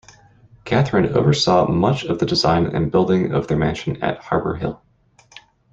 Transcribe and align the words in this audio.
Katherine 0.65 1.13
oversaw 1.15 1.67
much 1.67 2.05
of 2.05 2.17
the 2.17 2.25
design 2.25 2.65
and 2.75 2.91
building 2.91 3.33
of 3.33 3.47
their 3.47 3.55
mansion 3.55 4.01
at 4.01 4.17
Harbor 4.17 4.55
Hill. 4.55 4.81